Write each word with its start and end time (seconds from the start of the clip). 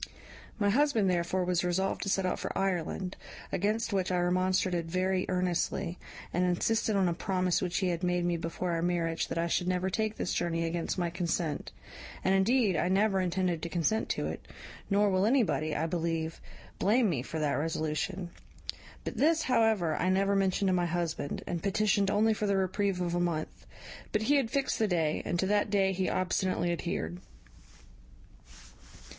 My 0.57 0.71
husband 0.71 1.11
therefore 1.11 1.45
was 1.45 1.63
resolved 1.63 2.01
to 2.01 2.09
set 2.09 2.25
out 2.25 2.39
for 2.39 2.57
Ireland; 2.57 3.15
against 3.51 3.93
which 3.93 4.11
I 4.11 4.17
remonstrated 4.17 4.89
very 4.89 5.27
earnestly, 5.29 5.99
and 6.33 6.43
insisted 6.43 6.95
on 6.95 7.07
a 7.07 7.13
promise 7.13 7.61
which 7.61 7.77
he 7.77 7.89
had 7.89 8.01
made 8.01 8.25
me 8.25 8.35
before 8.35 8.71
our 8.71 8.81
marriage 8.81 9.27
that 9.27 9.37
I 9.37 9.45
should 9.45 9.67
never 9.67 9.91
take 9.91 10.15
this 10.15 10.33
journey 10.33 10.65
against 10.65 10.97
my 10.97 11.11
consent; 11.11 11.71
and 12.23 12.33
indeed 12.33 12.75
I 12.75 12.87
never 12.89 13.21
intended 13.21 13.61
to 13.61 13.69
consent 13.69 14.09
to 14.09 14.25
it; 14.25 14.43
nor 14.89 15.11
will 15.11 15.27
anybody, 15.27 15.75
I 15.75 15.85
believe, 15.85 16.41
blame 16.79 17.07
me 17.07 17.21
for 17.21 17.37
that 17.37 17.53
resolution; 17.53 18.31
but 19.03 19.17
this, 19.17 19.43
however, 19.43 19.95
I 19.95 20.09
never 20.09 20.35
mentioned 20.35 20.69
to 20.69 20.73
my 20.73 20.87
husband, 20.87 21.43
and 21.45 21.61
petitioned 21.61 22.09
only 22.09 22.33
for 22.33 22.47
the 22.47 22.57
reprieve 22.57 23.01
of 23.01 23.13
a 23.13 23.19
month; 23.19 23.67
but 24.11 24.23
he 24.23 24.37
had 24.37 24.49
fixed 24.49 24.79
the 24.79 24.87
day, 24.87 25.21
and 25.25 25.37
to 25.37 25.45
that 25.45 25.69
day 25.69 25.93
he 25.93 26.09
obstinately 26.09 26.71
adhered. 26.71 27.19